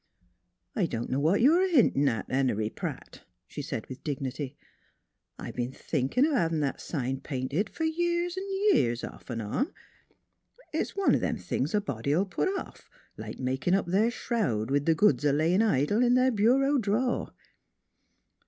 [0.75, 4.57] "I don't know what you're a hintin' at, Henery Pratt," she said, with dignity."
[5.47, 9.71] I b'en thinkin' o' havin' that sign painted f'r years V years, off V on.
[10.73, 13.85] It's one o' them things a body '11 put off 2 NEIGHBORS like makin' up
[13.85, 17.29] their shroud, with the goods a layin' idle in their bureau draw'."